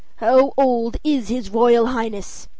"How 0.15 0.51
old 0.57 0.97
is 1.03 1.27
his 1.27 1.51
Royal 1.51 1.85
Highness?" 1.85 2.47